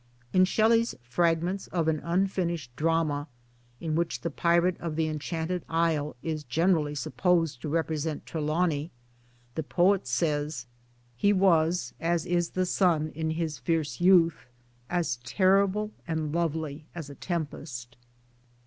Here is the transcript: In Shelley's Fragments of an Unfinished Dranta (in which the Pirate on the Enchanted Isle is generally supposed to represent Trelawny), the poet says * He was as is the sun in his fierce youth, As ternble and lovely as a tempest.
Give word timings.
In 0.33 0.45
Shelley's 0.45 0.95
Fragments 1.03 1.67
of 1.67 1.87
an 1.87 1.99
Unfinished 2.03 2.75
Dranta 2.75 3.27
(in 3.79 3.93
which 3.93 4.21
the 4.21 4.31
Pirate 4.31 4.81
on 4.81 4.95
the 4.95 5.05
Enchanted 5.07 5.63
Isle 5.69 6.15
is 6.23 6.43
generally 6.43 6.95
supposed 6.95 7.61
to 7.61 7.69
represent 7.69 8.25
Trelawny), 8.25 8.89
the 9.53 9.61
poet 9.61 10.07
says 10.07 10.65
* 10.91 11.15
He 11.23 11.31
was 11.31 11.93
as 11.99 12.25
is 12.25 12.49
the 12.49 12.65
sun 12.65 13.09
in 13.13 13.29
his 13.29 13.59
fierce 13.59 14.01
youth, 14.01 14.47
As 14.89 15.17
ternble 15.23 15.91
and 16.07 16.33
lovely 16.33 16.87
as 16.95 17.11
a 17.11 17.13
tempest. 17.13 17.95